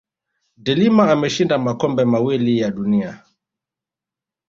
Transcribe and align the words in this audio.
de 0.57 0.73
Lima 0.75 1.11
ameshinda 1.11 1.57
makombe 1.57 2.05
mawili 2.05 2.57
ya 2.59 2.71
dunia 2.71 3.23